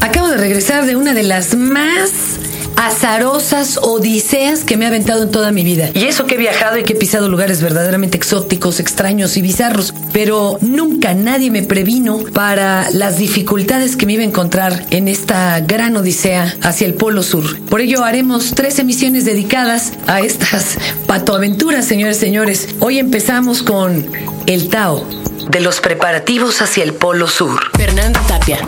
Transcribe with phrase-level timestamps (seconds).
[0.00, 2.38] Acabo de regresar de una de las más
[2.76, 5.90] azarosas odiseas que me ha aventado en toda mi vida.
[5.92, 9.92] Y eso que he viajado y que he pisado lugares verdaderamente exóticos, extraños y bizarros.
[10.14, 15.60] Pero nunca nadie me previno para las dificultades que me iba a encontrar en esta
[15.60, 17.60] gran odisea hacia el Polo Sur.
[17.66, 22.68] Por ello haremos tres emisiones dedicadas a estas patoaventuras, señores y señores.
[22.78, 24.06] Hoy empezamos con
[24.46, 25.04] el Tao
[25.48, 27.70] de los preparativos hacia el Polo Sur.
[27.76, 28.58] Fernanda Tapia.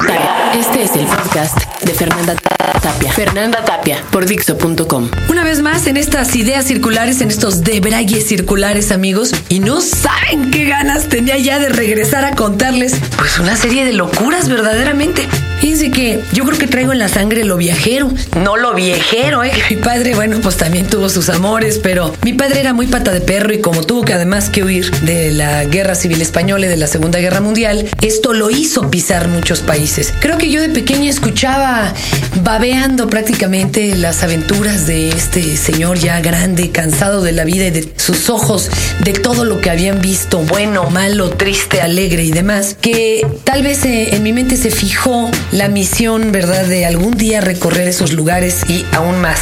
[0.54, 3.13] Este es el podcast de Fernanda Tapia.
[3.13, 5.11] Fernanda Tapia por Dixo.com.
[5.29, 10.50] Una vez más en estas ideas circulares, en estos debrayes circulares, amigos, y no saben
[10.50, 15.29] qué ganas tenía ya de regresar a contarles, pues una serie de locuras verdaderamente.
[15.62, 19.52] Fíjense que yo creo que traigo en la sangre lo viajero, no lo viejero, ¿eh?
[19.71, 23.21] Mi padre, bueno, pues también tuvo sus amores, pero mi padre era muy pata de
[23.21, 26.76] perro y como tuvo que además que huir de la guerra civil española y de
[26.76, 30.12] la Segunda Guerra Mundial, esto lo hizo pisar muchos países.
[30.18, 31.94] Creo que yo de pequeña escuchaba
[32.42, 37.88] babeando prácticamente las aventuras de este señor ya grande, cansado de la vida y de
[37.98, 38.68] sus ojos,
[39.05, 43.84] de todo lo que habían visto, bueno, malo, triste, alegre y demás, que tal vez
[43.84, 48.62] eh, en mi mente se fijó la misión, ¿verdad?, de algún día recorrer esos lugares
[48.69, 49.41] y aún más.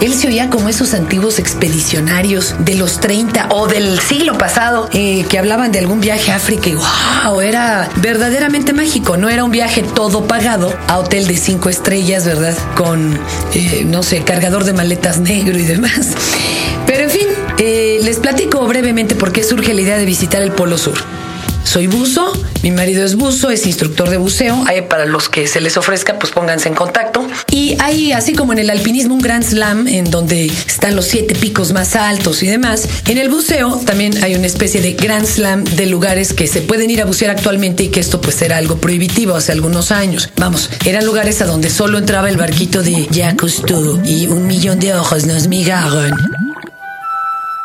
[0.00, 5.24] Él se oía como esos antiguos expedicionarios de los 30 o del siglo pasado eh,
[5.28, 9.16] que hablaban de algún viaje a África y wow, era verdaderamente mágico.
[9.16, 12.56] No era un viaje todo pagado a hotel de cinco estrellas, ¿verdad?
[12.74, 13.16] Con,
[13.54, 16.08] eh, no sé, cargador de maletas negro y demás.
[16.86, 20.50] Pero en fin, eh, les platico brevemente por qué surge la idea de visitar el
[20.50, 20.94] Polo Sur.
[21.64, 22.32] Soy buzo,
[22.62, 24.64] mi marido es buzo, es instructor de buceo.
[24.66, 27.26] Hay para los que se les ofrezca, pues pónganse en contacto.
[27.50, 31.34] Y hay, así como en el alpinismo, un Grand Slam en donde están los siete
[31.34, 32.88] picos más altos y demás.
[33.06, 36.90] En el buceo también hay una especie de Grand Slam de lugares que se pueden
[36.90, 40.30] ir a bucear actualmente y que esto pues era algo prohibitivo hace algunos años.
[40.36, 44.78] Vamos, eran lugares a donde solo entraba el barquito de Jacques Cousteau y un millón
[44.78, 46.41] de ojos nos migaron.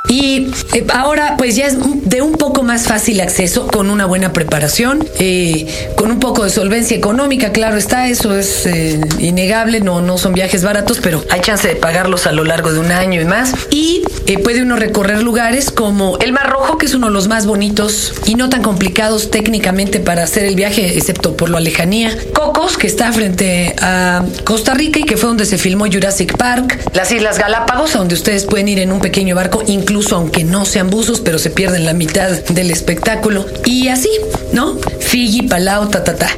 [0.09, 4.33] Y eh, ahora pues ya es de un poco más fácil acceso con una buena
[4.33, 10.01] preparación, eh, con un poco de solvencia económica, claro está, eso es eh, innegable, no,
[10.01, 13.21] no son viajes baratos, pero hay chance de pagarlos a lo largo de un año
[13.21, 13.53] y más.
[13.69, 14.03] Y
[14.43, 18.13] puede uno recorrer lugares como el Mar Rojo, que es uno de los más bonitos
[18.25, 22.15] y no tan complicados técnicamente para hacer el viaje, excepto por la lejanía.
[22.33, 26.91] Cocos, que está frente a Costa Rica y que fue donde se filmó Jurassic Park.
[26.93, 30.89] Las Islas Galápagos, donde ustedes pueden ir en un pequeño barco, incluso aunque no sean
[30.89, 33.45] buzos, pero se pierden la mitad del espectáculo.
[33.65, 34.09] Y así,
[34.53, 34.77] ¿no?
[34.99, 36.29] Fiji, Palau, ta, ta, ta.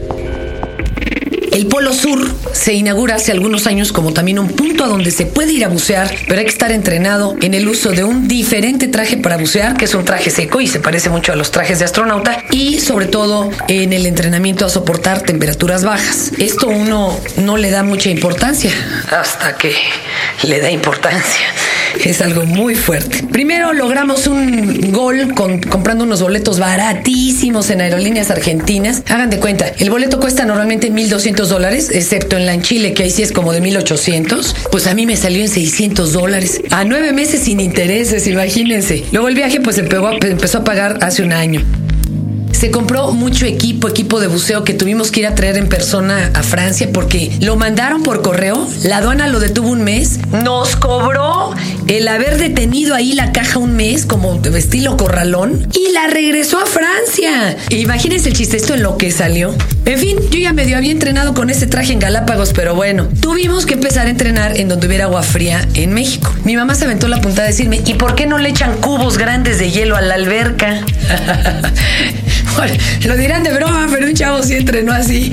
[1.52, 5.26] El Polo Sur se inaugura hace algunos años como también un punto a donde se
[5.26, 8.88] puede ir a bucear, pero hay que estar entrenado en el uso de un diferente
[8.88, 11.80] traje para bucear, que es un traje seco y se parece mucho a los trajes
[11.80, 16.32] de astronauta, y sobre todo en el entrenamiento a soportar temperaturas bajas.
[16.38, 18.72] Esto uno no le da mucha importancia
[19.12, 19.76] hasta que
[20.44, 21.42] le da importancia.
[22.04, 23.24] Es algo muy fuerte.
[23.32, 29.04] Primero logramos un gol comprando unos boletos baratísimos en aerolíneas argentinas.
[29.10, 33.04] Hagan de cuenta, el boleto cuesta normalmente 1.200 dólares, excepto en la en Chile, que
[33.04, 34.56] ahí sí es como de 1.800.
[34.72, 36.62] Pues a mí me salió en 600 dólares.
[36.72, 39.04] A nueve meses sin intereses, imagínense.
[39.12, 41.62] Luego el viaje pues empezó a pagar hace un año.
[42.60, 46.30] Se compró mucho equipo, equipo de buceo que tuvimos que ir a traer en persona
[46.34, 48.68] a Francia porque lo mandaron por correo.
[48.84, 50.20] La aduana lo detuvo un mes.
[50.44, 51.52] Nos cobró
[51.88, 56.66] el haber detenido ahí la caja un mes como estilo corralón y la regresó a
[56.66, 57.56] Francia.
[57.70, 59.56] Imagínense el chiste esto en lo que salió.
[59.86, 63.66] En fin, yo ya medio había entrenado con ese traje en Galápagos, pero bueno, tuvimos
[63.66, 66.36] que empezar a entrenar en donde hubiera agua fría en México.
[66.44, 69.18] Mi mamá se aventó la puntada a decirme, ¿y por qué no le echan cubos
[69.18, 70.82] grandes de hielo a la alberca?
[73.06, 75.32] lo dirán de broma, pero un chavo sí entrenó así.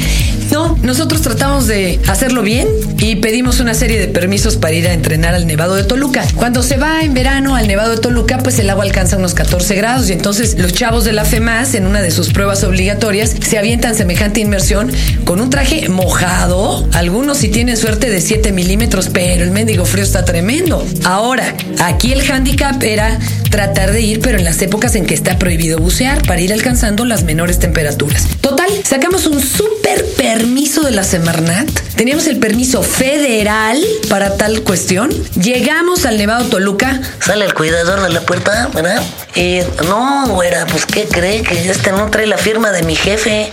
[0.50, 2.68] No, nosotros tratamos de hacerlo bien
[2.98, 6.24] y pedimos una serie de permisos para ir a entrenar al Nevado de Toluca.
[6.36, 9.74] Cuando se va en verano al Nevado de Toluca, pues el agua alcanza unos 14
[9.74, 13.58] grados y entonces los chavos de la FEMAS, en una de sus pruebas obligatorias, se
[13.58, 14.90] avientan semejante inmersión
[15.24, 16.88] con un traje mojado.
[16.92, 20.86] Algunos si tienen suerte de 7 milímetros, pero el mendigo frío está tremendo.
[21.04, 23.18] Ahora, aquí el handicap era
[23.50, 27.04] tratar de ir, pero en las épocas en que está prohibido bucear para ir alcanzando
[27.04, 28.26] las menores temperaturas.
[28.66, 31.68] Total, sacamos un súper permiso de la Semarnat.
[31.96, 33.78] Teníamos el permiso federal
[34.08, 35.10] para tal cuestión.
[35.34, 37.00] Llegamos al Nevado Toluca.
[37.20, 39.02] Sale el cuidador de la puerta, ¿verdad?
[39.34, 41.42] Y no, güera, pues ¿qué cree?
[41.42, 43.50] Que este no trae la firma de mi jefe.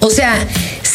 [0.00, 0.34] O sea,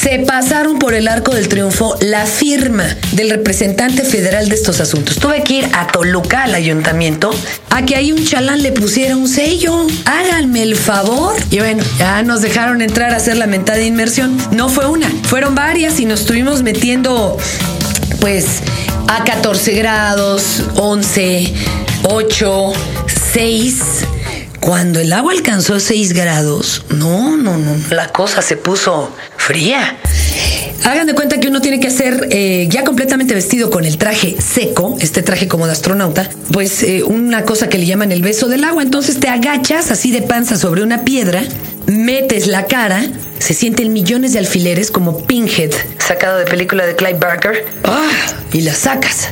[0.05, 5.17] se pasaron por el arco del triunfo la firma del representante federal de estos asuntos.
[5.17, 7.31] Tuve que ir a Toluca, al ayuntamiento,
[7.71, 9.87] a que ahí un chalán le pusiera un sello.
[10.05, 11.33] Háganme el favor.
[11.49, 14.37] Y bueno, ya nos dejaron entrar a hacer la mentada inmersión.
[14.51, 17.39] No fue una, fueron varias y nos estuvimos metiendo,
[18.19, 18.61] pues,
[19.07, 21.51] a 14 grados, 11,
[22.03, 22.73] 8,
[23.33, 23.75] 6.
[24.59, 29.11] Cuando el agua alcanzó 6 grados, no, no, no, la cosa se puso
[29.45, 29.97] fría.
[30.85, 34.35] Hagan de cuenta que uno tiene que hacer, eh, ya completamente vestido con el traje
[34.39, 38.47] seco, este traje como de astronauta, pues eh, una cosa que le llaman el beso
[38.47, 38.81] del agua.
[38.81, 41.43] Entonces te agachas así de panza sobre una piedra,
[41.85, 43.05] metes la cara,
[43.37, 48.09] se sienten millones de alfileres como Pinhead, sacado de película de Clive Barker, ¡ah!
[48.51, 49.29] y la sacas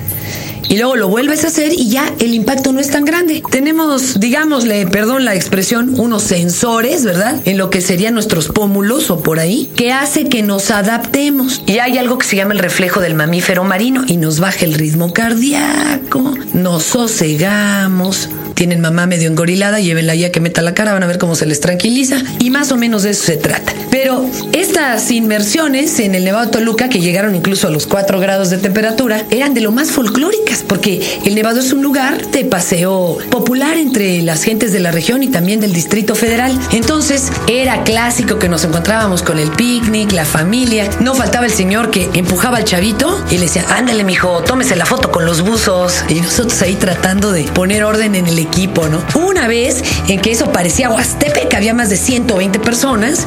[0.69, 3.44] y luego lo vuelves a hacer y ya el impacto no es tan grande.
[3.50, 7.42] Tenemos, digámosle, perdón la expresión, unos sensores, ¿verdad?
[7.45, 11.62] En lo que serían nuestros pómulos o por ahí, que hace que nos adaptemos.
[11.65, 14.74] Y hay algo que se llama el reflejo del mamífero marino y nos baja el
[14.74, 18.30] ritmo cardíaco, nos sosegamos.
[18.53, 21.45] Tienen mamá medio engorilada, llévenla ya que meta la cara, van a ver cómo se
[21.45, 22.21] les tranquiliza.
[22.39, 23.73] Y más o menos de eso se trata.
[23.89, 28.57] Pero estas inmersiones en el Nevado Toluca, que llegaron incluso a los 4 grados de
[28.57, 33.77] temperatura, eran de lo más folclóricas, porque el Nevado es un lugar de paseo popular
[33.77, 36.57] entre las gentes de la región y también del Distrito Federal.
[36.71, 40.89] Entonces, era clásico que nos encontrábamos con el picnic, la familia.
[41.00, 44.85] No faltaba el señor que empujaba al chavito y le decía, ándale, mijo, tómese la
[44.85, 46.03] foto con los buzos.
[46.09, 49.03] Y nosotros ahí tratando de poner orden en el equipo, ¿no?
[49.15, 53.25] Una vez en que eso parecía Huastepe, que había más de 120 personas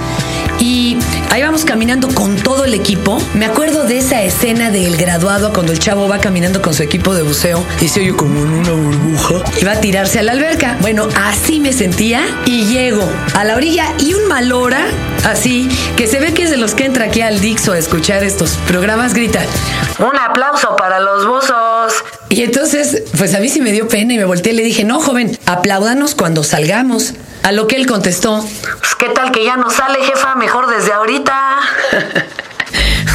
[0.61, 0.96] y
[1.31, 3.20] ahí vamos caminando con todo el equipo.
[3.34, 7.14] Me acuerdo de esa escena del graduado cuando el chavo va caminando con su equipo
[7.14, 10.32] de buceo y se oye como en una burbuja y va a tirarse a la
[10.32, 10.76] alberca.
[10.81, 14.87] Bueno, así me sentía y llego a la orilla y un mal hora,
[15.25, 18.23] así, que se ve que es de los que entra aquí al Dixo a escuchar
[18.23, 19.44] estos programas, grita,
[19.99, 22.05] un aplauso para los buzos.
[22.28, 24.84] Y entonces, pues a mí sí me dio pena y me volteé y le dije,
[24.84, 27.14] no, joven, apláudanos cuando salgamos.
[27.43, 28.44] A lo que él contestó,
[28.81, 31.61] pues qué tal que ya no sale, jefa, mejor desde ahorita.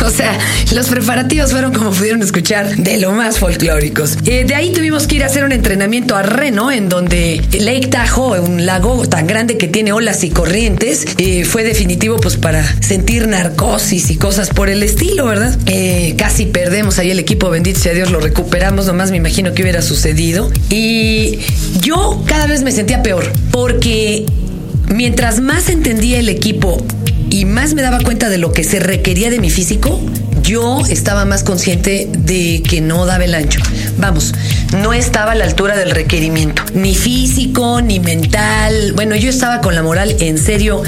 [0.11, 0.37] O sea,
[0.73, 4.17] los preparativos fueron como pudieron escuchar de lo más folclóricos.
[4.25, 7.87] Eh, de ahí tuvimos que ir a hacer un entrenamiento a Reno, en donde Lake
[7.87, 12.63] Tahoe, un lago tan grande que tiene olas y corrientes, eh, fue definitivo pues para
[12.81, 15.57] sentir narcosis y cosas por el estilo, ¿verdad?
[15.65, 19.61] Eh, casi perdemos ahí el equipo, bendito sea Dios, lo recuperamos, nomás me imagino que
[19.61, 20.51] hubiera sucedido.
[20.69, 21.39] Y
[21.81, 24.25] yo cada vez me sentía peor, porque
[24.89, 26.83] mientras más entendía el equipo
[27.31, 29.99] y más me daba cuenta de lo que se requería de mi físico,
[30.43, 33.61] yo estaba más consciente de que no daba el ancho.
[33.97, 34.33] Vamos,
[34.77, 38.91] no estaba a la altura del requerimiento, ni físico, ni mental.
[38.95, 40.83] Bueno, yo estaba con la moral en serio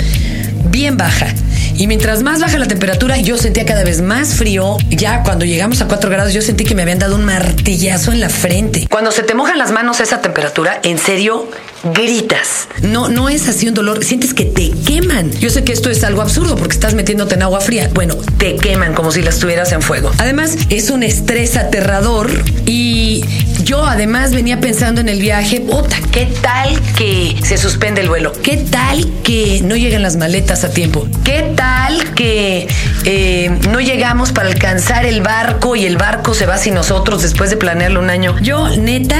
[0.69, 1.33] bien baja.
[1.77, 4.77] Y mientras más baja la temperatura, yo sentía cada vez más frío.
[4.89, 8.19] Ya cuando llegamos a 4 grados, yo sentí que me habían dado un martillazo en
[8.19, 8.87] la frente.
[8.89, 11.49] Cuando se te mojan las manos a esa temperatura, en serio,
[11.83, 12.67] gritas.
[12.81, 15.31] No, no es así un dolor, sientes que te queman.
[15.31, 17.89] Yo sé que esto es algo absurdo porque estás metiéndote en agua fría.
[17.93, 20.11] Bueno, te queman como si las tuvieras en fuego.
[20.17, 22.29] Además, es un estrés aterrador
[22.65, 23.23] y
[23.63, 28.33] yo además venía pensando en el viaje, puta, ¿qué tal que se suspende el vuelo?
[28.33, 31.07] ¿Qué tal que no llegan las maletas a tiempo?
[31.23, 32.67] ¿Qué tal que
[33.05, 37.49] eh, no llegamos para alcanzar el barco y el barco se va sin nosotros después
[37.49, 38.37] de planearlo un año?
[38.41, 39.19] Yo, neta,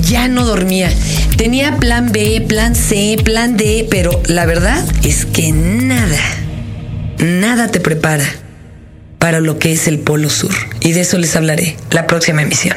[0.00, 0.90] ya no dormía.
[1.36, 6.18] Tenía plan B, plan C, plan D, pero la verdad es que nada,
[7.18, 8.26] nada te prepara
[9.18, 10.54] para lo que es el Polo Sur.
[10.80, 12.76] Y de eso les hablaré la próxima emisión.